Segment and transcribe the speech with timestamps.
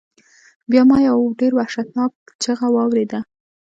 [0.71, 3.19] بیا ما یو ډیر وحشتناک چیغہ واوریده.